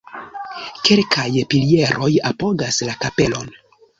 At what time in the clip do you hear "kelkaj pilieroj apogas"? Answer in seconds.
0.87-2.81